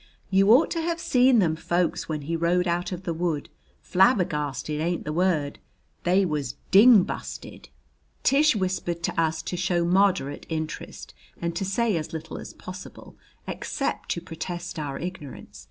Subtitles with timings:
[0.31, 3.49] "You ought to hev seen them folks when he rode out of the wood.
[3.83, 5.59] Flabbergasted ain't the word.
[6.05, 7.69] They was ding busted."
[8.23, 13.15] Tish whispered to us to show moderate interest and to say as little as possible,
[13.47, 15.59] except to protest our ignorance.